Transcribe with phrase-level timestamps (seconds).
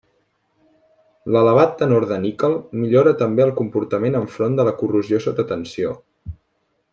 [1.35, 5.95] L'elevat tenor de níquel millora també el comportament enfront de la corrosió sota tensió.